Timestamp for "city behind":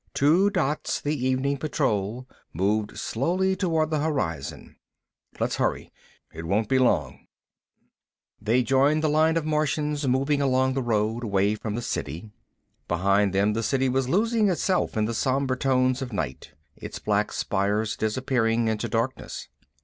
11.83-13.31